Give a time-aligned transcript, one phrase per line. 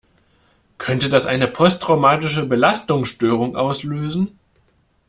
[0.79, 4.39] Könnte das eine posttraumatische Belastungsstörung auslösen?